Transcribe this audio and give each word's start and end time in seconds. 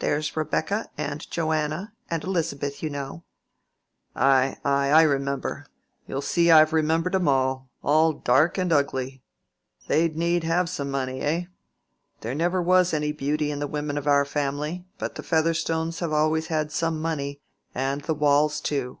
There's 0.00 0.36
Rebecca, 0.36 0.90
and 0.98 1.26
Joanna, 1.30 1.94
and 2.10 2.22
Elizabeth, 2.22 2.82
you 2.82 2.90
know." 2.90 3.24
"Ay, 4.14 4.58
ay, 4.62 4.90
I 4.90 5.00
remember—you'll 5.00 6.20
see 6.20 6.50
I've 6.50 6.74
remembered 6.74 7.14
'em 7.14 7.26
all—all 7.26 8.12
dark 8.12 8.58
and 8.58 8.74
ugly. 8.74 9.22
They'd 9.86 10.18
need 10.18 10.44
have 10.44 10.68
some 10.68 10.90
money, 10.90 11.22
eh? 11.22 11.44
There 12.20 12.34
never 12.34 12.60
was 12.60 12.92
any 12.92 13.12
beauty 13.12 13.50
in 13.50 13.58
the 13.60 13.66
women 13.66 13.96
of 13.96 14.06
our 14.06 14.26
family; 14.26 14.84
but 14.98 15.14
the 15.14 15.22
Featherstones 15.22 16.00
have 16.00 16.12
always 16.12 16.48
had 16.48 16.70
some 16.70 17.00
money, 17.00 17.40
and 17.74 18.02
the 18.02 18.14
Waules 18.14 18.60
too. 18.62 18.98